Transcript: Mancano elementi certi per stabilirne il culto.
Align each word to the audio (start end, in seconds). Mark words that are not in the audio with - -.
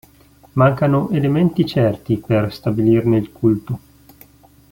Mancano 0.55 1.11
elementi 1.11 1.63
certi 1.63 2.17
per 2.17 2.51
stabilirne 2.51 3.17
il 3.17 3.31
culto. 3.31 3.79